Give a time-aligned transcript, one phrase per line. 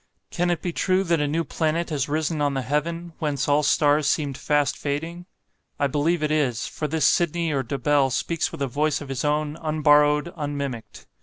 [0.31, 3.61] Can it be true that a new planet has risen on the heaven, whence all
[3.61, 5.27] stars seemed fast fading?
[5.79, 9.23] I believe it is; for this Sydney or Dobell speaks with a voice of his
[9.23, 11.05] own, unborrowed, unmimicked.